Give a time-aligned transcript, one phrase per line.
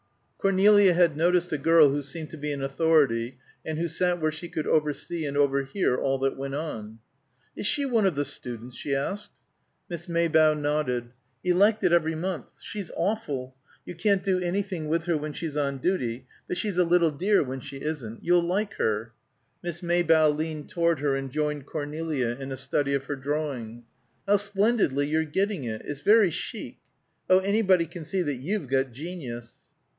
[0.39, 4.31] Cornelia had noticed a girl who seemed to be in authority, and who sat where
[4.31, 6.97] she could oversee and overhear all that went on.
[7.55, 9.31] "Is she one of the students?" she asked.
[9.87, 11.11] Miss Maybough nodded.
[11.43, 12.47] "Elected every month.
[12.59, 13.53] She's awful.
[13.85, 17.43] You can't do anything with her when she's on duty, but she's a little dear
[17.43, 18.23] when she isn't.
[18.23, 19.13] You'll like her."
[19.61, 23.83] Miss Maybough leaned toward her, and joined Cornelia in a study of her drawing.
[24.27, 25.83] "How splendidly you're getting it.
[25.85, 26.79] It's very chic.
[27.29, 29.57] Oh, anybody can see that you've got genius!"